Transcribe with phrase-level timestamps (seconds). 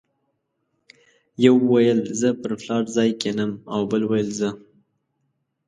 [1.45, 4.49] یو ویل زه پر پلار ځای کېنم او بل ویل زه.